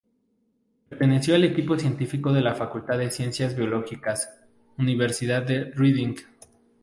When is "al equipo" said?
1.35-1.77